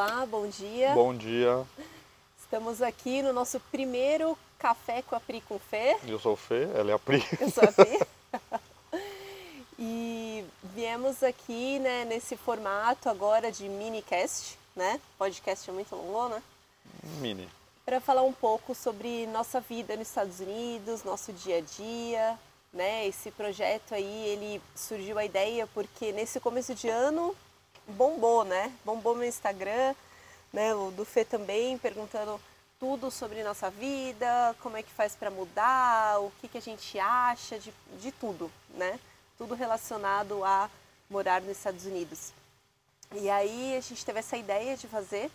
[0.00, 0.94] Olá, bom dia.
[0.94, 1.66] Bom dia.
[2.38, 5.98] Estamos aqui no nosso primeiro café com a Pri com Fê.
[6.06, 7.20] Eu sou o Fê, ela é a Pri.
[7.40, 7.98] Eu sou a Pri.
[9.76, 15.00] e viemos aqui, né, nesse formato agora de minicast, né?
[15.18, 16.42] Podcast é muito longo, né?
[17.20, 17.48] Mini.
[17.84, 22.38] Para falar um pouco sobre nossa vida nos Estados Unidos, nosso dia a dia,
[22.72, 23.04] né?
[23.04, 27.34] Esse projeto aí, ele surgiu a ideia porque nesse começo de ano
[27.88, 28.72] bombou, né?
[28.84, 29.94] Bombou no Instagram,
[30.52, 30.74] né?
[30.74, 32.40] O do Fê também perguntando
[32.78, 36.98] tudo sobre nossa vida, como é que faz para mudar, o que, que a gente
[36.98, 38.98] acha de, de tudo, né?
[39.36, 40.70] Tudo relacionado a
[41.10, 42.32] morar nos Estados Unidos.
[43.14, 45.30] E aí a gente teve essa ideia de fazer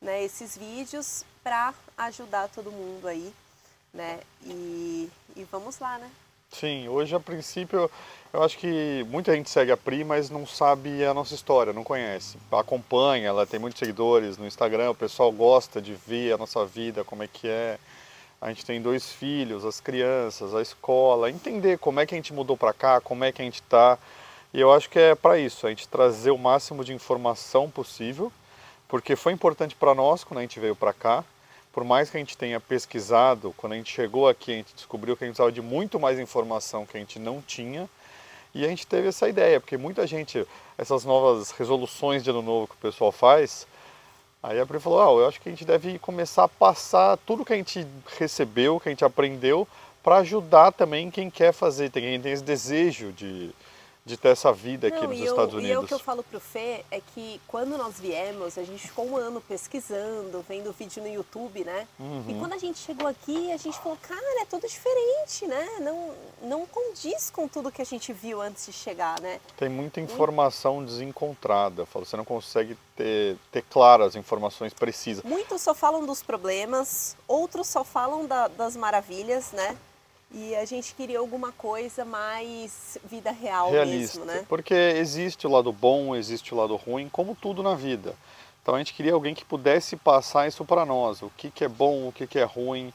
[0.00, 3.32] né, esses vídeos para ajudar todo mundo aí,
[3.94, 4.20] né?
[4.42, 6.10] E, e vamos lá, né?
[6.52, 7.90] Sim, hoje a princípio
[8.32, 11.82] eu acho que muita gente segue a Pri, mas não sabe a nossa história, não
[11.82, 12.38] conhece.
[12.50, 17.04] Acompanha, ela tem muitos seguidores no Instagram, o pessoal gosta de ver a nossa vida,
[17.04, 17.78] como é que é.
[18.40, 22.32] A gente tem dois filhos, as crianças, a escola, entender como é que a gente
[22.32, 23.98] mudou para cá, como é que a gente está.
[24.52, 28.30] E eu acho que é para isso, a gente trazer o máximo de informação possível,
[28.88, 31.24] porque foi importante para nós quando a gente veio para cá
[31.72, 35.16] por mais que a gente tenha pesquisado, quando a gente chegou aqui, a gente descobriu
[35.16, 37.88] que a gente precisava de muito mais informação que a gente não tinha.
[38.54, 42.68] E a gente teve essa ideia, porque muita gente, essas novas resoluções de ano novo
[42.68, 43.66] que o pessoal faz,
[44.42, 47.46] aí a Pri falou: ah, eu acho que a gente deve começar a passar tudo
[47.46, 47.86] que a gente
[48.18, 49.66] recebeu, que a gente aprendeu,
[50.02, 53.50] para ajudar também quem quer fazer, quem tem esse desejo de,
[54.04, 55.84] de ter essa vida aqui Não, nos eu, Estados E Unidos.
[55.84, 59.16] o que eu falo pro Fê é que quando nós viemos, a gente ficou um
[59.16, 61.86] ano pesquisando, vendo vídeo no YouTube, né?
[62.00, 62.24] Uhum.
[62.28, 65.78] E quando a gente chegou aqui, a gente falou, cara, é tudo diferente, né?
[65.80, 66.10] Não,
[66.42, 69.40] não condiz com tudo que a gente viu antes de chegar, né?
[69.56, 71.82] Tem muita informação desencontrada.
[71.82, 75.22] Eu falo, você não consegue ter, ter claras as informações precisas.
[75.22, 79.76] Muitos só falam dos problemas, outros só falam da- das maravilhas, né?
[80.34, 84.20] E a gente queria alguma coisa mais vida real realista.
[84.20, 84.46] mesmo, né?
[84.48, 88.14] Porque existe o lado bom, existe o lado ruim, como tudo na vida.
[88.62, 91.68] Então a gente queria alguém que pudesse passar isso para nós, o que, que é
[91.68, 92.92] bom, o que, que é ruim.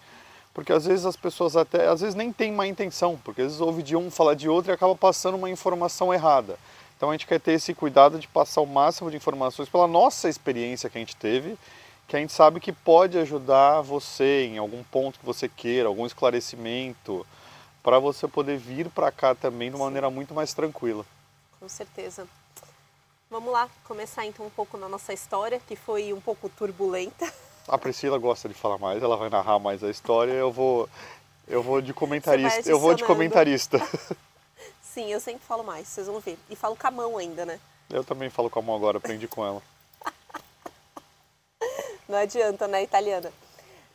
[0.53, 3.61] Porque às vezes as pessoas até, às vezes nem tem má intenção, porque às vezes
[3.61, 6.57] ouve de um falar de outro e acaba passando uma informação errada.
[6.95, 10.27] Então a gente quer ter esse cuidado de passar o máximo de informações pela nossa
[10.27, 11.55] experiência que a gente teve,
[12.07, 16.05] que a gente sabe que pode ajudar você em algum ponto que você queira, algum
[16.05, 17.27] esclarecimento,
[17.83, 19.85] para você poder vir para cá também de uma Sim.
[19.85, 21.05] maneira muito mais tranquila.
[21.59, 22.25] Com certeza.
[23.29, 27.31] Vamos lá, começar então um pouco na nossa história, que foi um pouco turbulenta.
[27.67, 30.87] A Priscila gosta de falar mais, ela vai narrar mais a história, eu vou
[31.45, 33.79] eu vou de comentarista, eu vou de comentarista.
[34.81, 36.37] Sim, eu sempre falo mais, vocês vão ver.
[36.49, 37.59] E falo com a mão ainda, né?
[37.89, 39.61] Eu também falo com a mão agora, aprendi com ela.
[42.07, 43.31] Não adianta, né, italiana?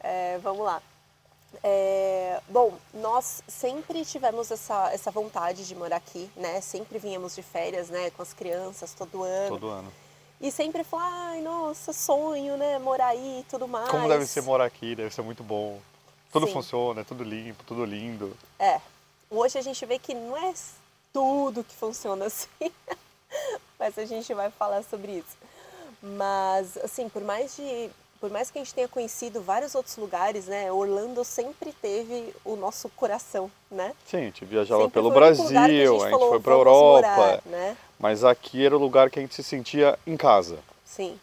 [0.00, 0.82] É, vamos lá.
[1.62, 6.60] É, bom, nós sempre tivemos essa, essa vontade de morar aqui, né?
[6.60, 9.48] Sempre vinhamos de férias, né, com as crianças todo ano.
[9.48, 9.92] Todo ano.
[10.40, 13.88] E sempre falar, ai, nossa, sonho, né, morar aí e tudo mais.
[13.90, 15.80] Como deve ser morar aqui, deve ser muito bom.
[16.32, 16.52] Tudo Sim.
[16.54, 18.36] funciona, é tudo limpo, tudo lindo.
[18.58, 18.80] É.
[19.30, 20.52] Hoje a gente vê que não é
[21.12, 22.72] tudo que funciona assim.
[23.78, 25.36] Mas a gente vai falar sobre isso.
[26.02, 27.90] Mas, assim, por mais de.
[28.22, 30.70] Por mais que a gente tenha conhecido vários outros lugares, né?
[30.70, 33.92] Orlando sempre teve o nosso coração, né?
[34.06, 37.00] Sim, a gente viajava Sempre pelo Brasil, lugar que a gente, falou, foi "Vamos Europa,
[37.08, 37.76] morar", né?
[37.98, 40.60] mas aqui era o lugar que a gente se sentia em casa.
[40.84, 41.18] Sim.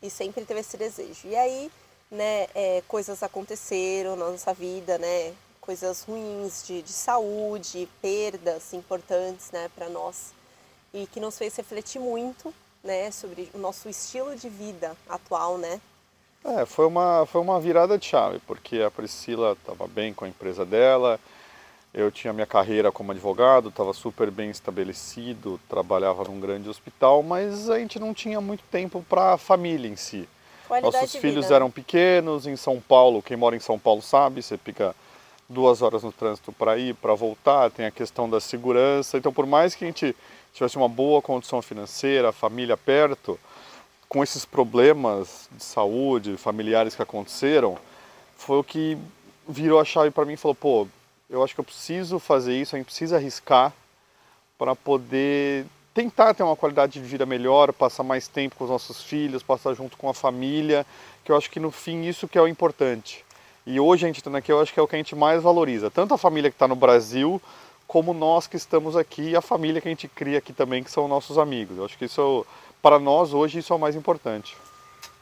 [0.00, 1.28] E sempre teve esse desejo.
[1.28, 1.70] E aí,
[2.10, 5.34] né, é, coisas aconteceram na nossa vida, né?
[5.60, 10.32] Coisas ruins de, de saúde, perdas importantes, né, para nós.
[10.94, 15.78] E que nos fez refletir muito, né, sobre o nosso estilo de vida atual, né?
[16.44, 20.28] É, foi uma, foi uma virada de chave, porque a Priscila estava bem com a
[20.28, 21.20] empresa dela,
[21.94, 27.70] eu tinha minha carreira como advogado, estava super bem estabelecido, trabalhava num grande hospital, mas
[27.70, 30.28] a gente não tinha muito tempo para a família em si.
[30.66, 34.56] Qualidade Nossos filhos eram pequenos, em São Paulo, quem mora em São Paulo sabe, você
[34.56, 34.96] fica
[35.48, 39.18] duas horas no trânsito para ir, para voltar, tem a questão da segurança.
[39.18, 40.16] Então, por mais que a gente
[40.52, 43.38] tivesse uma boa condição financeira, família perto,
[44.12, 47.78] com esses problemas de saúde, familiares que aconteceram,
[48.36, 48.98] foi o que
[49.48, 50.86] virou a chave para mim e falou: pô,
[51.30, 53.72] eu acho que eu preciso fazer isso, a gente precisa arriscar
[54.58, 55.64] para poder
[55.94, 59.72] tentar ter uma qualidade de vida melhor, passar mais tempo com os nossos filhos, passar
[59.72, 60.84] junto com a família,
[61.24, 63.24] que eu acho que no fim isso que é o importante.
[63.64, 65.42] E hoje a gente estando aqui, eu acho que é o que a gente mais
[65.42, 67.40] valoriza, tanto a família que está no Brasil,
[67.86, 70.90] como nós que estamos aqui e a família que a gente cria aqui também, que
[70.90, 71.78] são nossos amigos.
[71.78, 72.46] Eu acho que isso,
[72.82, 74.56] para nós hoje, isso é o mais importante.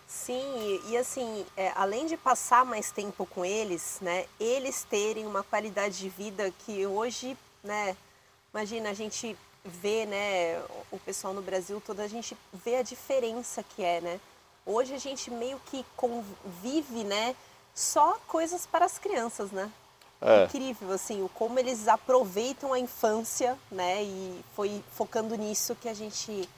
[0.08, 5.42] Sim, e, assim, é, além de passar mais tempo com eles, né, eles terem uma
[5.42, 7.96] qualidade de vida que hoje, né,
[8.52, 10.60] imagina a gente vê, né,
[10.90, 14.20] o pessoal no Brasil todo, a gente vê a diferença que é, né?
[14.64, 17.36] Hoje a gente meio que convive, né,
[17.74, 19.70] só coisas para as crianças, né?
[20.20, 20.44] É.
[20.44, 24.02] Incrível, assim, o como eles aproveitam a infância, né?
[24.02, 26.48] E foi focando nisso que a gente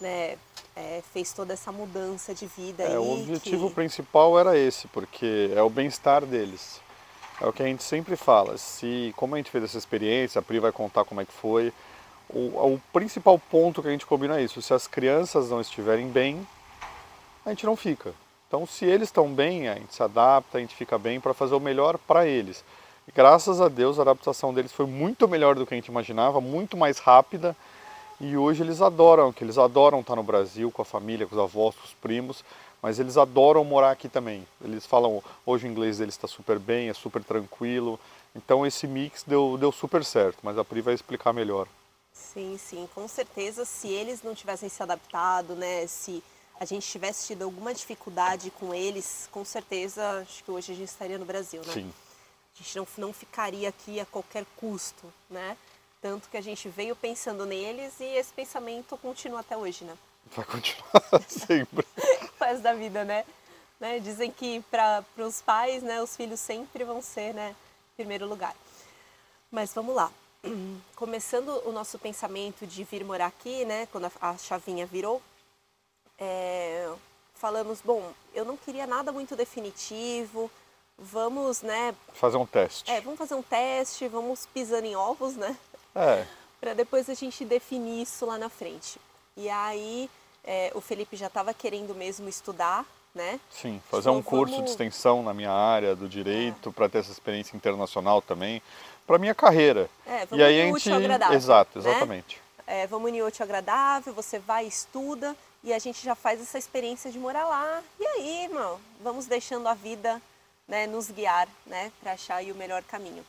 [0.00, 0.36] né,
[0.76, 2.82] é, fez toda essa mudança de vida.
[2.82, 3.74] É, aí, o objetivo que...
[3.74, 6.80] principal era esse, porque é o bem-estar deles.
[7.40, 8.56] É o que a gente sempre fala.
[8.56, 11.72] Se, como a gente fez essa experiência, a Pri vai contar como é que foi.
[12.28, 14.62] O, o principal ponto que a gente combina é isso.
[14.62, 16.46] Se as crianças não estiverem bem,
[17.44, 18.14] a gente não fica.
[18.46, 21.54] Então, se eles estão bem, a gente se adapta, a gente fica bem para fazer
[21.54, 22.64] o melhor para eles.
[23.06, 26.40] E graças a Deus, a adaptação deles foi muito melhor do que a gente imaginava,
[26.40, 27.56] muito mais rápida.
[28.26, 31.42] E hoje eles adoram, que eles adoram estar no Brasil com a família, com os
[31.42, 32.42] avós, com os primos,
[32.80, 34.48] mas eles adoram morar aqui também.
[34.62, 38.00] Eles falam, hoje o inglês deles está super bem, é super tranquilo.
[38.34, 41.68] Então esse mix deu, deu super certo, mas a Pri vai explicar melhor.
[42.14, 46.24] Sim, sim, com certeza se eles não tivessem se adaptado, né, se
[46.58, 50.88] a gente tivesse tido alguma dificuldade com eles, com certeza acho que hoje a gente
[50.88, 51.74] estaria no Brasil, né?
[51.74, 51.92] Sim.
[52.54, 55.58] A gente não, não ficaria aqui a qualquer custo, né?
[56.04, 59.96] Tanto que a gente veio pensando neles e esse pensamento continua até hoje, né?
[60.36, 61.82] Vai continuar sempre.
[62.36, 63.24] Faz da vida, né?
[63.80, 63.98] né?
[64.00, 67.56] Dizem que para os pais, né, os filhos sempre vão ser, né,
[67.96, 68.54] primeiro lugar.
[69.50, 70.12] Mas vamos lá.
[70.94, 75.22] Começando o nosso pensamento de vir morar aqui, né, quando a chavinha virou,
[76.18, 76.92] é,
[77.32, 80.50] falamos, bom, eu não queria nada muito definitivo,
[80.98, 81.96] vamos, né?
[82.12, 82.90] Fazer um teste.
[82.90, 85.56] É, vamos fazer um teste, vamos pisando em ovos, né?
[85.94, 86.26] É.
[86.60, 88.98] Para depois a gente definir isso lá na frente.
[89.36, 90.08] E aí
[90.44, 93.38] é, o Felipe já estava querendo mesmo estudar, né?
[93.50, 94.66] Sim, fazer um curso vamos...
[94.66, 96.72] de extensão na minha área do direito é.
[96.72, 98.60] para ter essa experiência internacional também,
[99.06, 99.88] para minha carreira.
[100.06, 100.76] É, vamos e aí a gente...
[100.76, 101.36] útil agradável.
[101.36, 101.90] Exato, né?
[101.90, 102.36] exatamente.
[102.36, 102.82] Né?
[102.82, 107.10] É, vamos unir útil agradável, você vai, estuda e a gente já faz essa experiência
[107.10, 107.82] de morar lá.
[108.00, 110.20] E aí, irmão, vamos deixando a vida
[110.66, 113.24] né, nos guiar, né, para achar o melhor caminho.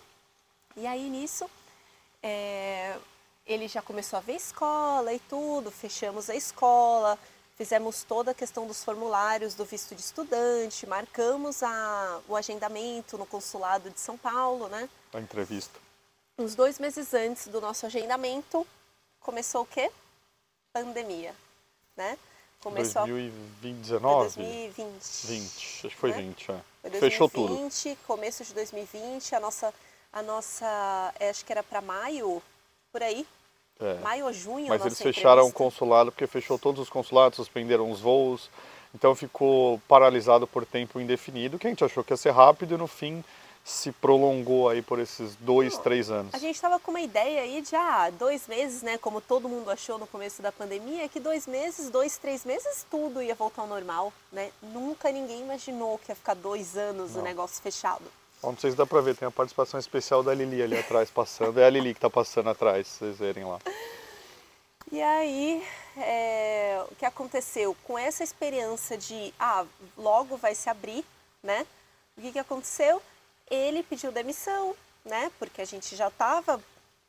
[0.76, 1.50] E aí nisso
[2.26, 2.98] é,
[3.46, 7.20] ele já começou a ver escola e tudo, fechamos a escola,
[7.56, 13.28] fizemos toda a questão dos formulários do visto de estudante, marcamos a, o agendamento no
[13.28, 14.90] consulado de São Paulo, né?
[15.14, 15.80] A entrevista.
[16.36, 18.66] Uns dois meses antes do nosso agendamento,
[19.20, 19.92] começou o quê?
[20.74, 21.36] Pandemia,
[21.96, 22.18] né?
[22.60, 24.42] Começou 2019?
[24.42, 25.28] 2020.
[25.28, 26.18] 20, acho que foi né?
[26.18, 26.46] 20, é.
[26.46, 27.98] Foi 2020, Fechou tudo.
[28.08, 29.72] começo de 2020, a nossa
[30.16, 32.42] a nossa, é, acho que era para maio,
[32.90, 33.28] por aí.
[33.82, 33.96] É.
[33.96, 34.70] Maio ou junho.
[34.70, 35.62] Mas eles fecharam entrevista.
[35.62, 38.50] o consulado porque fechou todos os consulados, suspenderam os voos.
[38.94, 42.78] Então ficou paralisado por tempo indefinido, que a gente achou que ia ser rápido e
[42.78, 43.22] no fim
[43.66, 46.34] se prolongou aí por esses dois, três anos.
[46.34, 48.98] A gente estava com uma ideia aí de ah, dois meses, né?
[48.98, 53.22] Como todo mundo achou no começo da pandemia, que dois meses, dois, três meses, tudo
[53.22, 54.52] ia voltar ao normal, né?
[54.62, 57.22] Nunca ninguém imaginou que ia ficar dois anos Não.
[57.22, 58.06] o negócio fechado.
[58.44, 61.60] Não sei se dá pra ver, tem a participação especial da Lili ali atrás passando.
[61.60, 63.60] É a Lili que tá passando atrás, se vocês verem lá.
[64.92, 65.66] E aí,
[65.98, 67.76] é, o que aconteceu?
[67.84, 69.66] Com essa experiência de, ah,
[69.98, 71.04] logo vai se abrir,
[71.42, 71.66] né?
[72.16, 73.02] O que, que aconteceu?
[73.50, 75.32] Ele pediu demissão, né?
[75.40, 76.62] Porque a gente já tava,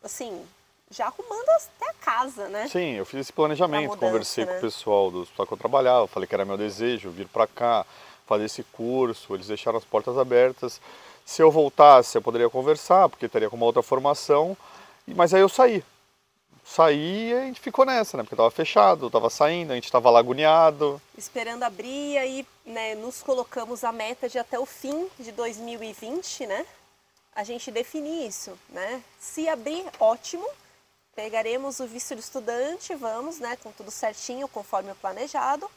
[0.03, 0.43] assim,
[0.91, 2.67] já arrumando até a casa, né?
[2.69, 4.53] Sim, eu fiz esse planejamento, mudança, conversei né?
[4.53, 7.47] com o pessoal do hospital que eu trabalhava, falei que era meu desejo vir para
[7.47, 7.85] cá,
[8.27, 10.81] fazer esse curso, eles deixaram as portas abertas.
[11.27, 14.57] Se eu voltasse, eu poderia conversar, porque teria com uma outra formação,
[15.09, 15.83] mas aí eu saí.
[16.65, 18.23] Saí e a gente ficou nessa, né?
[18.23, 21.03] Porque estava fechado, estava saindo, a gente estava laguneado.
[21.19, 26.47] Esperando abrir, e aí né, nos colocamos a meta de até o fim de 2020,
[26.47, 26.65] né?
[27.35, 29.03] A gente definir isso, né?
[29.19, 30.47] Se abrir, ótimo,
[31.17, 35.69] pegaremos o visto de estudante, vamos, né, com tudo certinho, conforme o planejado.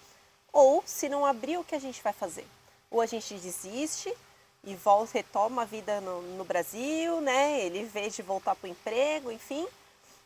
[0.54, 2.46] Ou, se não abrir, o que a gente vai fazer?
[2.92, 4.16] Ou a gente desiste
[4.64, 7.62] e volta, retoma a vida no, no Brasil, né?
[7.62, 9.66] Ele vê de voltar para o emprego, enfim.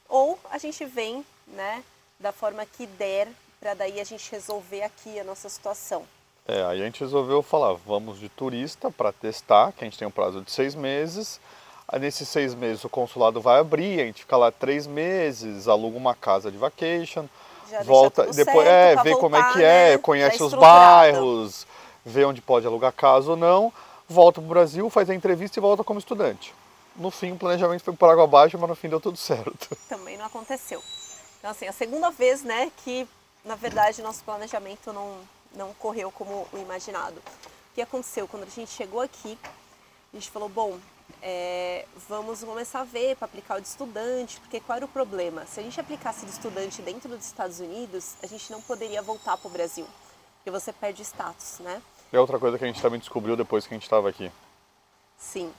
[0.09, 1.83] Ou a gente vem, né,
[2.19, 3.27] da forma que der,
[3.59, 6.03] para daí a gente resolver aqui a nossa situação.
[6.47, 10.07] É, aí a gente resolveu falar, vamos de turista para testar, que a gente tem
[10.07, 11.39] um prazo de seis meses.
[11.87, 15.97] Aí nesses seis meses o consulado vai abrir, a gente fica lá três meses, aluga
[15.97, 17.25] uma casa de vacation,
[17.69, 19.97] Já volta, depois é, vê voltar, como é que é, né?
[19.97, 21.67] conhece tá os bairros,
[22.05, 23.71] vê onde pode alugar casa ou não
[24.07, 26.53] volta para o Brasil, faz a entrevista e volta como estudante.
[26.95, 29.75] No fim, o planejamento foi por água abaixo, mas no fim deu tudo certo.
[29.89, 30.81] Também não aconteceu.
[31.39, 33.07] Então, assim, a segunda vez, né, que
[33.43, 35.17] na verdade nosso planejamento não,
[35.55, 37.17] não correu como o imaginado.
[37.17, 38.27] O que aconteceu?
[38.27, 39.37] Quando a gente chegou aqui,
[40.13, 40.77] a gente falou, bom,
[41.21, 45.45] é, vamos começar a ver para aplicar o de estudante, porque qual era o problema?
[45.45, 49.37] Se a gente aplicasse de estudante dentro dos Estados Unidos, a gente não poderia voltar
[49.37, 49.87] para o Brasil,
[50.37, 51.81] porque você perde status, né?
[52.13, 54.31] É outra coisa que a gente também descobriu depois que a gente estava aqui.
[55.17, 55.51] Sim.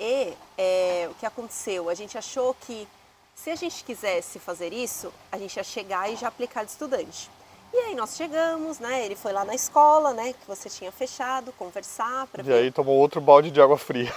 [0.00, 1.90] E é, o que aconteceu?
[1.90, 2.88] A gente achou que
[3.34, 7.30] se a gente quisesse fazer isso, a gente ia chegar e já aplicar de estudante.
[7.74, 9.04] E aí nós chegamos, né?
[9.04, 10.32] Ele foi lá na escola, né?
[10.32, 14.10] Que você tinha fechado, conversar para E aí tomou outro balde de água fria.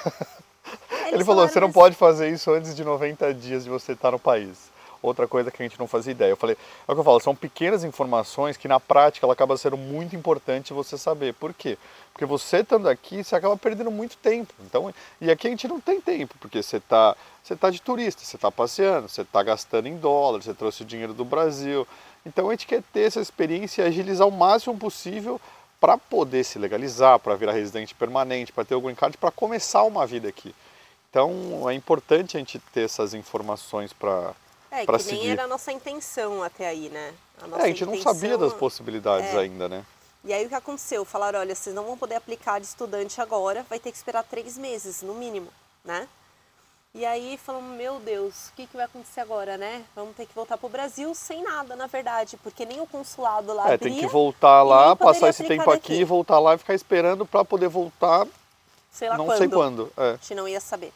[1.08, 4.12] Ele, Ele falou, você não pode fazer isso antes de 90 dias de você estar
[4.12, 4.71] no país.
[5.02, 6.30] Outra coisa que a gente não fazia ideia.
[6.30, 6.56] Eu falei,
[6.88, 10.16] é o que eu falo, são pequenas informações que na prática ela acaba sendo muito
[10.16, 11.34] importante você saber.
[11.34, 11.78] Por quê?
[12.14, 14.54] Porque você estando aqui, você acaba perdendo muito tempo.
[14.62, 18.24] Então, e aqui a gente não tem tempo, porque você está você tá de turista,
[18.24, 21.88] você está passeando, você está gastando em dólar, você trouxe o dinheiro do Brasil.
[22.26, 25.42] Então a gente quer ter essa experiência e agilizar o máximo possível
[25.80, 29.84] para poder se legalizar, para virar residente permanente, para ter o green card, para começar
[29.84, 30.54] uma vida aqui.
[31.10, 34.34] Então é importante a gente ter essas informações para
[34.72, 35.20] é, que seguir.
[35.20, 37.14] nem era a nossa intenção até aí, né?
[37.42, 37.94] A, é, a gente intenção...
[37.94, 39.38] não sabia das possibilidades é.
[39.38, 39.86] ainda, né?
[40.24, 41.04] E aí o que aconteceu?
[41.04, 44.58] Falaram, olha, vocês não vão poder aplicar de estudante agora, vai ter que esperar três
[44.58, 45.50] meses, no mínimo,
[45.84, 46.08] né?
[46.94, 49.84] E aí falamos, meu Deus, o que, que vai acontecer agora, né?
[49.96, 53.54] Vamos ter que voltar para o Brasil sem nada, na verdade, porque nem o consulado
[53.54, 56.04] lá É, tem que voltar lá, passar esse tempo aqui, daqui.
[56.04, 58.28] voltar lá e ficar esperando para poder voltar,
[58.92, 59.38] sei lá não quando.
[59.38, 59.94] sei quando.
[59.96, 60.10] É.
[60.10, 60.94] A gente não ia saber.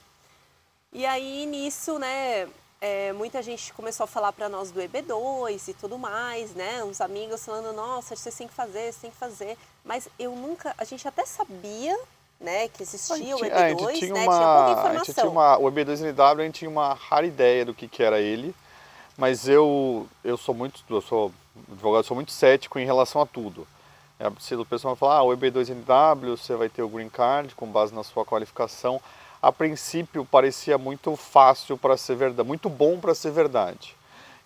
[0.91, 2.48] E aí, nisso, né,
[2.86, 6.84] é, muita gente começou a falar para nós do EB2 e tudo mais, né?
[6.84, 9.58] Uns amigos falando, nossa, vocês têm que fazer, vocês têm que fazer.
[9.84, 11.98] Mas eu nunca, a gente até sabia,
[12.39, 13.94] né, que existia gente, o EB2, é, né?
[13.94, 15.13] Tinha, uma, tinha pouca informação.
[15.15, 18.54] tinha uma, o EB2NW, a gente tinha uma rara ideia do que, que era ele,
[19.18, 21.32] mas eu, eu sou muito, eu sou
[21.72, 23.68] advogado, sou muito cético em relação a tudo.
[24.20, 27.65] É, se o pessoal falar, ah, o EB2NW, você vai ter o Green Card com
[27.65, 29.01] base na sua qualificação,
[29.45, 33.95] a princípio parecia muito fácil para ser verdade, muito bom para ser verdade.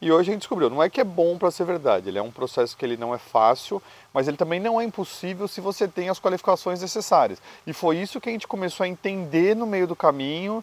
[0.01, 2.21] E hoje a gente descobriu, não é que é bom para ser verdade, ele é
[2.21, 3.81] um processo que ele não é fácil,
[4.13, 7.41] mas ele também não é impossível se você tem as qualificações necessárias.
[7.65, 10.61] E foi isso que a gente começou a entender no meio do caminho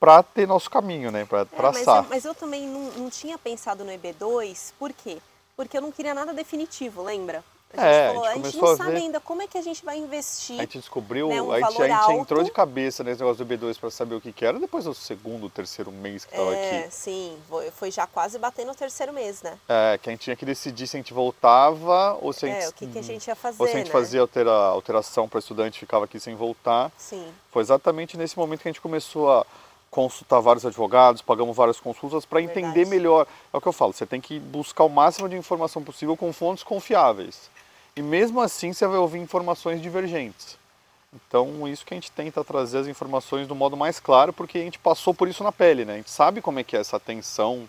[0.00, 1.82] para ter nosso caminho, né, para traçar.
[1.82, 5.18] É, mas, eu, mas eu também não, não tinha pensado no EB2, por quê?
[5.54, 7.44] Porque eu não queria nada definitivo, lembra?
[7.76, 8.96] A gente é, falou, a gente, a gente não sabe ver...
[8.98, 10.58] ainda como é que a gente vai investir.
[10.58, 13.54] A gente descobriu, né, um a, gente, a gente entrou de cabeça nesse negócio do
[13.54, 16.80] B2 para saber o que, que era depois do segundo, terceiro mês que estava é,
[16.80, 16.94] aqui.
[16.94, 17.36] Sim,
[17.74, 19.58] foi já quase batendo o terceiro mês, né?
[19.68, 22.64] É, que a gente tinha que decidir se a gente voltava ou se a gente.
[22.64, 23.60] É, o que, que a gente ia fazer.
[23.60, 23.92] Ou se a gente né?
[23.92, 26.90] fazia altera, alteração para estudante ficava aqui sem voltar.
[26.96, 27.26] Sim.
[27.50, 29.46] Foi exatamente nesse momento que a gente começou a
[29.94, 33.28] consultar vários advogados, pagamos várias consultas para entender melhor.
[33.52, 36.32] É o que eu falo, você tem que buscar o máximo de informação possível com
[36.32, 37.48] fontes confiáveis.
[37.96, 40.58] E mesmo assim você vai ouvir informações divergentes.
[41.14, 44.62] Então, isso que a gente tenta trazer as informações do modo mais claro, porque a
[44.62, 45.94] gente passou por isso na pele, né?
[45.94, 47.68] A gente sabe como é que é essa tensão,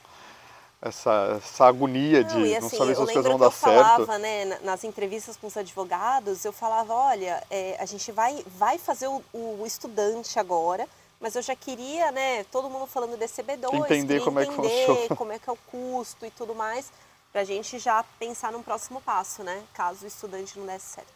[0.81, 3.99] essa, essa agonia não, de assim, não saber se as coisas vão dar certo.
[4.01, 8.43] Eu falava, né, nas entrevistas com os advogados, eu falava, olha, é, a gente vai,
[8.57, 10.87] vai fazer o, o, estudante agora,
[11.19, 14.85] mas eu já queria, né, todo mundo falando desse B2, entender como entender é que
[14.85, 15.15] funciona.
[15.15, 16.91] como é que é o custo e tudo mais
[17.35, 19.61] para a gente já pensar num próximo passo, né?
[19.73, 21.13] Caso o estudante não desse certo.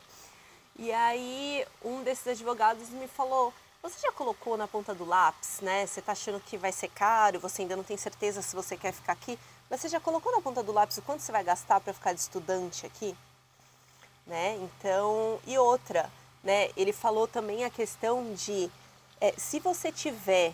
[0.77, 5.87] E aí um desses advogados me falou: você já colocou na ponta do lápis, né?
[5.87, 8.91] Você está achando que vai ser caro, você ainda não tem certeza se você quer
[8.91, 11.79] ficar aqui, mas você já colocou na ponta do lápis o quanto você vai gastar
[11.79, 13.15] para ficar de estudante aqui?
[14.27, 14.57] Né?
[14.57, 16.11] Então, e outra,
[16.43, 16.69] né?
[16.75, 18.69] Ele falou também a questão de
[19.21, 20.53] é, se você tiver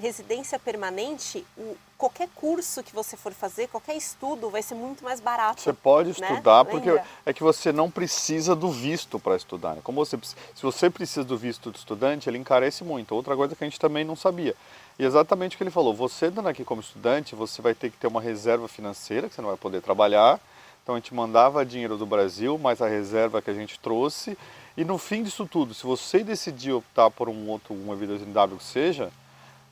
[0.00, 5.20] residência permanente, o, qualquer curso que você for fazer, qualquer estudo vai ser muito mais
[5.20, 5.60] barato.
[5.60, 6.28] Você pode né?
[6.28, 6.70] estudar né?
[6.70, 9.74] porque é que você não precisa do visto para estudar.
[9.74, 9.80] Né?
[9.84, 13.14] Como você, se você precisa do visto de estudante, ele encarece muito.
[13.14, 14.56] Outra coisa que a gente também não sabia.
[14.98, 17.96] E exatamente o que ele falou, você estando aqui como estudante, você vai ter que
[17.96, 20.40] ter uma reserva financeira, que você não vai poder trabalhar.
[20.82, 24.36] Então a gente mandava dinheiro do Brasil, mais a reserva que a gente trouxe.
[24.76, 28.58] E no fim disso tudo, se você decidir optar por um outro, uma vida W
[28.58, 29.10] que seja,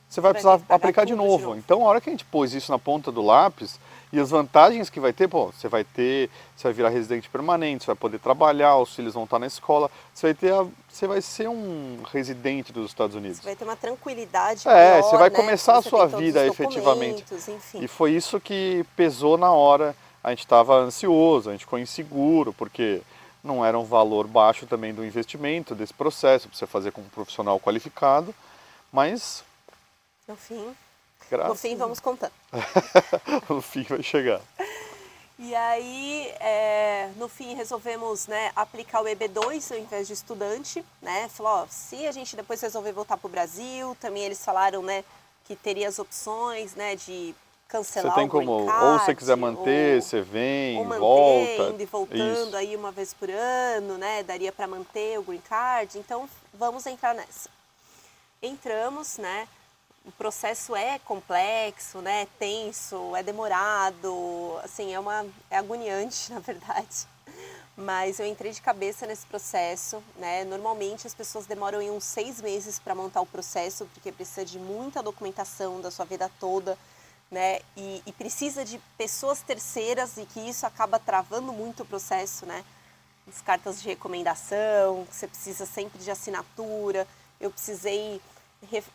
[0.09, 1.37] você vai precisar aplicar de novo.
[1.37, 1.57] de novo.
[1.57, 3.79] Então, a hora que a gente pôs isso na ponta do lápis,
[4.11, 7.83] e as vantagens que vai ter, pô, você vai ter, você vai virar residente permanente,
[7.83, 11.05] você vai poder trabalhar, os filhos vão estar na escola, você vai ter, a, você
[11.05, 13.37] vai ser um residente dos Estados Unidos.
[13.37, 15.35] Você vai ter uma tranquilidade É, maior, você vai né?
[15.35, 17.23] começar a sua vida efetivamente.
[17.31, 17.83] Enfim.
[17.83, 19.95] E foi isso que pesou na hora.
[20.23, 23.01] A gente estava ansioso, a gente ficou inseguro, porque
[23.43, 27.05] não era um valor baixo também do investimento desse processo, para você fazer com um
[27.05, 28.33] profissional qualificado,
[28.91, 29.43] mas
[30.29, 30.75] no fim,
[31.29, 32.31] Graças no fim vamos contar.
[33.49, 34.41] o fim vai chegar.
[35.41, 41.29] E aí, é, no fim, resolvemos né, aplicar o EB2 ao invés de estudante, né?
[41.29, 45.03] Falou, ó, se a gente depois resolver voltar para o Brasil, também eles falaram, né,
[45.45, 47.33] que teria as opções, né, de
[47.69, 50.99] cancelar você tem o como, card, ou você quiser manter, ou, você vem, ou manter,
[50.99, 51.73] volta.
[51.73, 52.57] indo e voltando Isso.
[52.57, 54.23] aí uma vez por ano, né?
[54.23, 55.97] Daria para manter o green card.
[55.97, 57.49] Então, vamos entrar nessa.
[58.41, 59.47] Entramos, né?
[60.09, 62.23] O processo é complexo, né?
[62.23, 67.07] É tenso, é demorado, assim, é uma é agoniante, na verdade.
[67.77, 70.43] Mas eu entrei de cabeça nesse processo, né?
[70.45, 74.57] Normalmente as pessoas demoram em uns seis meses para montar o processo, porque precisa de
[74.57, 76.75] muita documentação da sua vida toda,
[77.29, 77.59] né?
[77.77, 82.65] E, e precisa de pessoas terceiras e que isso acaba travando muito o processo, né?
[83.27, 87.07] As cartas de recomendação, você precisa sempre de assinatura.
[87.39, 88.19] Eu precisei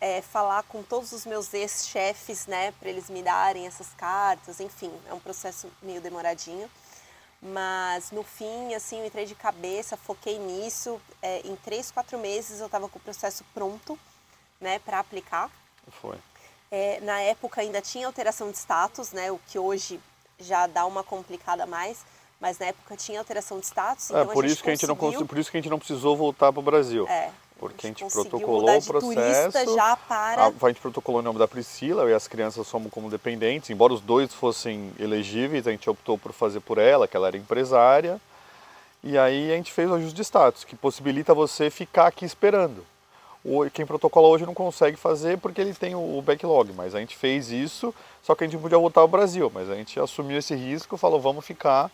[0.01, 4.61] é, falar com todos os meus ex-chefes, né, para eles me darem essas cartas.
[4.61, 6.71] Enfim, é um processo meio demoradinho.
[7.41, 11.01] Mas no fim, assim, eu entrei de cabeça, foquei nisso.
[11.21, 13.99] É, em três, quatro meses eu estava com o processo pronto,
[14.61, 15.51] né, para aplicar.
[16.01, 16.17] Foi.
[16.71, 20.01] É, na época ainda tinha alteração de status, né, o que hoje
[20.39, 22.05] já dá uma complicada mais.
[22.41, 24.11] Mas na época tinha alteração de status.
[24.11, 25.71] É, então por a gente isso que a gente não por isso que a gente
[25.71, 27.07] não precisou voltar para o Brasil.
[27.09, 27.31] É,
[27.69, 29.75] Porque a gente conseguiu protocolou mudar o processo.
[29.75, 30.45] já para.
[30.45, 33.71] A, a gente protocolou em nome da Priscila, eu e as crianças somos como dependentes,
[33.71, 37.37] embora os dois fossem elegíveis, a gente optou por fazer por ela, que ela era
[37.37, 38.21] empresária.
[39.03, 42.85] E aí a gente fez o ajuste de status, que possibilita você ficar aqui esperando.
[43.75, 47.51] Quem protocola hoje não consegue fazer porque ele tem o, backlog, mas a gente fez
[47.51, 50.55] isso, só que a gente não podia voltar ao Brasil, mas a gente assumiu esse
[50.55, 51.91] risco, falou vamos ficar.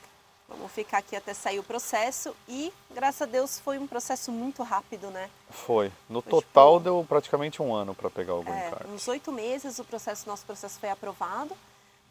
[0.50, 4.62] Vamos ficar aqui até sair o processo e, graças a Deus, foi um processo muito
[4.64, 5.30] rápido, né?
[5.48, 5.92] Foi.
[6.08, 8.90] No Foi total tipo- deu praticamente um ano para pegar o green É, card.
[8.92, 11.56] uns oito meses o processo, nosso processo foi aprovado,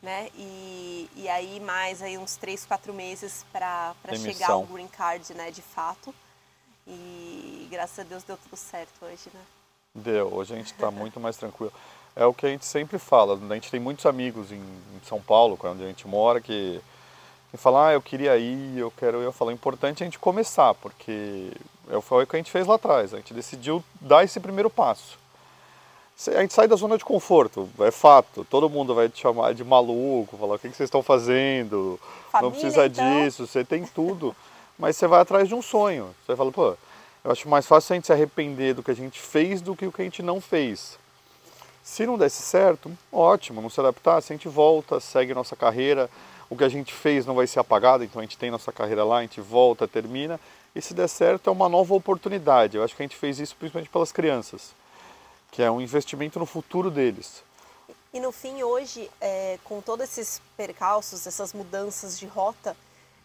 [0.01, 0.29] né?
[0.35, 5.51] E, e aí mais aí uns três, quatro meses para chegar o green card, né?
[5.51, 6.15] De fato.
[6.87, 9.41] E graças a Deus deu tudo certo hoje, né?
[9.93, 11.73] Deu, hoje a gente está muito mais tranquilo.
[12.15, 15.21] É o que a gente sempre fala, a gente tem muitos amigos em, em São
[15.21, 16.81] Paulo, onde a gente mora, que,
[17.51, 19.25] que falam, ah, eu queria ir, eu quero ir.
[19.25, 21.51] Eu falo, é importante a gente começar, porque
[21.89, 24.69] é, foi o que a gente fez lá atrás, a gente decidiu dar esse primeiro
[24.69, 25.17] passo.
[26.35, 29.63] A gente sai da zona de conforto, é fato, todo mundo vai te chamar de
[29.63, 31.97] maluco, falar, o que que vocês estão fazendo?
[32.33, 33.23] não Família, precisa então?
[33.23, 34.35] disso, você tem tudo.
[34.77, 36.13] Mas você vai atrás de um sonho.
[36.25, 36.75] Você fala, pô,
[37.23, 39.85] eu acho mais fácil a gente se arrepender do que a gente fez do que
[39.85, 40.97] o que a gente não fez.
[41.83, 46.09] Se não desse certo, ótimo, não se adaptar, se a gente volta, segue nossa carreira,
[46.49, 49.03] o que a gente fez não vai ser apagado, então a gente tem nossa carreira
[49.03, 50.39] lá, a gente volta, termina.
[50.75, 52.77] E se der certo, é uma nova oportunidade.
[52.77, 54.71] Eu acho que a gente fez isso principalmente pelas crianças,
[55.51, 57.43] que é um investimento no futuro deles.
[58.11, 62.75] E no fim, hoje, é, com todos esses percalços, essas mudanças de rota,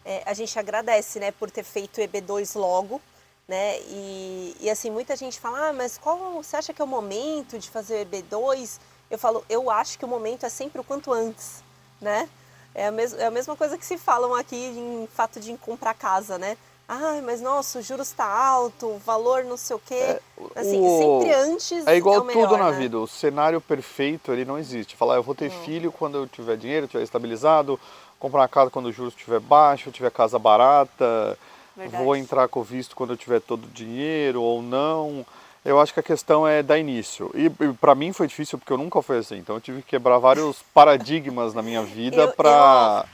[0.03, 3.01] é, a gente agradece, né, por ter feito o EB2 logo,
[3.47, 3.79] né?
[3.81, 7.57] E, e assim, muita gente fala, ah, mas qual você acha que é o momento
[7.57, 8.79] de fazer o EB2?
[9.09, 11.63] Eu falo, eu acho que o momento é sempre o quanto antes,
[11.99, 12.29] né?
[12.75, 15.93] É a, mes é a mesma coisa que se falam aqui em fato de comprar
[15.93, 16.57] casa, né?
[16.87, 20.19] Ai, mas nossa, o juros está alto, o valor não sei o quê.
[20.55, 22.77] assim, o- sempre antes É igual o melhor, tudo na né?
[22.77, 24.95] vida, o cenário perfeito ele não existe.
[24.95, 27.79] Falar, eu vou ter filho quando eu tiver dinheiro, tiver estabilizado,
[28.19, 31.39] comprar uma casa quando o juros estiver baixo, tiver casa barata,
[31.75, 32.03] Verdade.
[32.03, 35.25] vou entrar com o visto quando eu tiver todo o dinheiro ou não.
[35.65, 37.31] Eu acho que a questão é dar início.
[37.33, 39.37] E, e para mim foi difícil porque eu nunca fui assim.
[39.37, 43.05] Então eu tive que quebrar vários paradigmas na minha vida Eu- para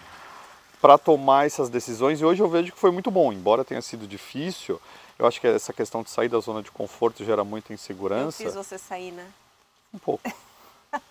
[0.82, 2.20] para tomar essas decisões.
[2.20, 4.82] E hoje eu vejo que foi muito bom, embora tenha sido difícil.
[5.18, 8.44] Eu acho que essa questão de sair da zona de conforto gera muita Eu insegurança.
[8.44, 9.28] fiz você sair, né?
[9.94, 10.24] Um pouco.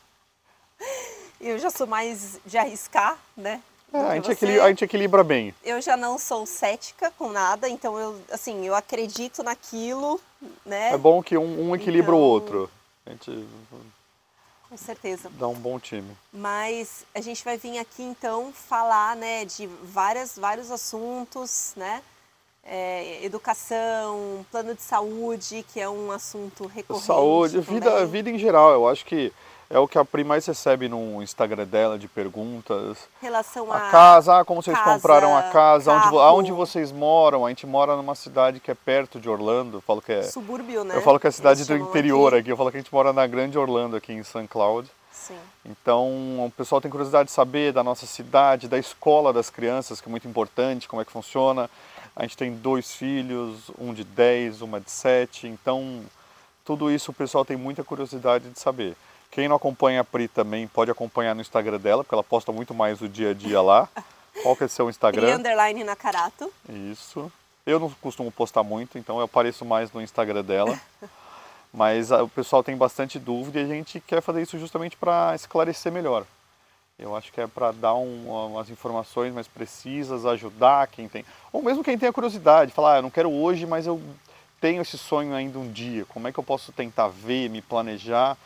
[1.41, 3.63] Eu já sou mais de arriscar, né?
[3.93, 4.33] É, a, gente você.
[4.33, 5.55] equilibra, a gente equilibra bem.
[5.65, 10.21] Eu já não sou cética com nada, então eu, assim, eu acredito naquilo,
[10.65, 10.93] né?
[10.93, 12.71] É bom que um, um equilibra o Então- outro.
[13.07, 13.47] A gente
[14.69, 15.29] Com certeza.
[15.33, 16.17] dá um bom time.
[16.33, 22.03] Mas a gente vai vir aqui então falar, né, de várias, vários assuntos, né?
[22.63, 27.07] É, educação, plano de saúde, que é um assunto recorrente.
[27.07, 28.71] Saúde, vida, vida em geral.
[28.73, 29.33] Eu acho que
[29.71, 32.99] é o que a Pri mais recebe no Instagram dela de perguntas.
[33.23, 37.47] Relação a, A casa, ah, como vocês casa, compraram a casa, onde, aonde vocês moram.
[37.47, 39.77] A gente mora numa cidade que é perto de Orlando.
[39.77, 40.97] Eu falo que é, subúrbio, né?
[40.97, 42.41] eu falo que é a cidade Eles do interior aqui.
[42.41, 42.51] aqui.
[42.51, 44.49] Eu falo que a gente mora na grande Orlando aqui em St.
[44.49, 44.91] Cloud.
[45.13, 45.37] Sim.
[45.65, 46.09] Então,
[46.45, 50.11] o pessoal tem curiosidade de saber da nossa cidade, da escola das crianças, que é
[50.11, 51.71] muito importante, como é que funciona.
[52.17, 56.03] A gente tem dois filhos, um de 10, uma de 7, então
[56.65, 58.97] tudo isso o pessoal tem muita curiosidade de saber.
[59.31, 62.75] Quem não acompanha a Pri também pode acompanhar no Instagram dela, porque ela posta muito
[62.75, 63.89] mais o dia a dia lá.
[64.43, 65.27] Qual que é o seu Instagram?
[65.27, 66.53] Pri underline Nakarato.
[66.69, 67.31] Isso.
[67.65, 70.79] Eu não costumo postar muito, então eu apareço mais no Instagram dela.
[71.73, 75.93] Mas o pessoal tem bastante dúvida e a gente quer fazer isso justamente para esclarecer
[75.93, 76.27] melhor.
[76.99, 81.25] Eu acho que é para dar um, umas informações mais precisas, ajudar quem tem.
[81.53, 84.03] Ou mesmo quem tem a curiosidade, falar, ah, eu não quero hoje, mas eu
[84.61, 86.05] tenho esse sonho ainda um dia.
[86.07, 88.37] Como é que eu posso tentar ver, me planejar?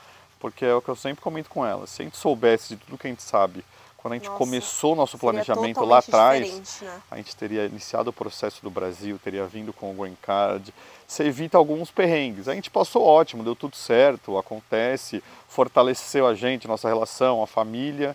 [0.44, 1.87] Porque é o que eu sempre comento com ela.
[1.87, 3.64] Se a gente soubesse de tudo que a gente sabe
[3.96, 7.00] quando a gente Nossa, começou o nosso planejamento lá atrás, né?
[7.11, 10.74] a gente teria iniciado o processo do Brasil, teria vindo com o Green Card.
[11.09, 12.46] Você evita alguns perrengues.
[12.46, 18.14] A gente passou ótimo, deu tudo certo, acontece, fortaleceu a gente, nossa relação, a família.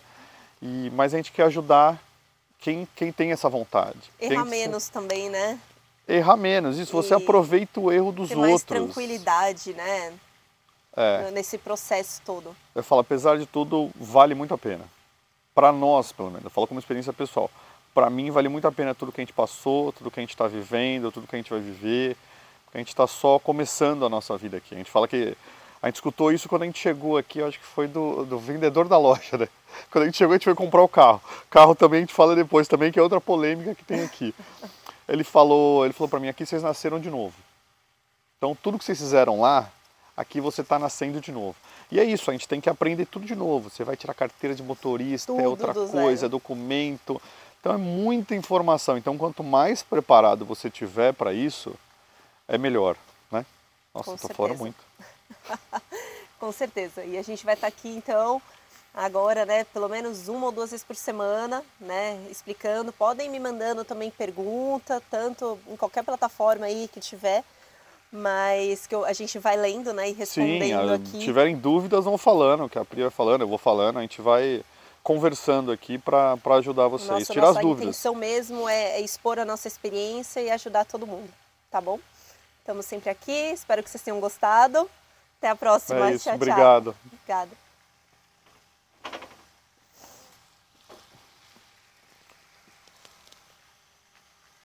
[0.62, 2.00] E, mas a gente quer ajudar
[2.60, 3.98] quem, quem tem essa vontade.
[4.20, 5.58] Errar menos também, né?
[6.06, 8.52] Errar menos, isso, você aproveita o erro dos ter outros.
[8.52, 10.12] mais tranquilidade, né?
[10.96, 11.30] É.
[11.30, 12.54] Nesse processo todo.
[12.74, 14.84] Eu falo, apesar de tudo, vale muito a pena
[15.54, 17.50] para nós, pelo menos, eu falo como experiência pessoal.
[17.92, 20.30] Para mim, vale muito a pena tudo que a gente passou, tudo que a gente
[20.30, 22.16] está vivendo, tudo que a gente vai viver.
[22.72, 24.74] A gente está só começando a nossa vida aqui.
[24.74, 25.36] A gente fala que
[25.82, 28.38] a gente escutou isso quando a gente chegou aqui, eu acho que foi do, do
[28.38, 29.48] vendedor da loja, né?
[29.90, 31.20] Quando a gente chegou, a gente foi comprar o carro.
[31.50, 34.34] Carro também a gente fala depois também, que é outra polêmica que tem aqui.
[35.08, 37.34] Ele falou, ele falou para mim, aqui vocês nasceram de novo.
[38.38, 39.70] Então tudo que vocês fizeram lá,
[40.20, 41.56] aqui você está nascendo de novo.
[41.90, 43.70] E é isso, a gente tem que aprender tudo de novo.
[43.70, 47.20] Você vai tirar carteira de motorista, é tudo é outra coisa, documento.
[47.58, 48.98] Então é muita informação.
[48.98, 51.74] Então quanto mais preparado você tiver para isso,
[52.46, 52.96] é melhor,
[53.32, 53.46] né?
[53.94, 54.76] Nossa, estou fora muito.
[56.38, 57.02] Com certeza.
[57.02, 58.40] E a gente vai estar tá aqui então
[58.92, 62.92] agora, né, pelo menos uma ou duas vezes por semana, né, explicando.
[62.92, 67.42] Podem me mandando também pergunta, tanto em qualquer plataforma aí que tiver
[68.12, 71.10] mas que a gente vai lendo né, e respondendo Sim, aqui.
[71.12, 74.20] Se tiverem dúvidas, vão falando, que a Pri vai falando, eu vou falando, a gente
[74.20, 74.62] vai
[75.02, 77.86] conversando aqui para ajudar vocês, nossa, tirar nossa as dúvidas.
[77.86, 81.30] A intenção mesmo é, é, expor a nossa experiência e ajudar todo mundo,
[81.70, 81.98] tá bom?
[82.58, 84.88] Estamos sempre aqui, espero que vocês tenham gostado.
[85.38, 86.10] Até a próxima.
[86.10, 86.92] É isso, tchau, obrigado.
[86.92, 87.10] Tchau.
[87.14, 87.69] Obrigada.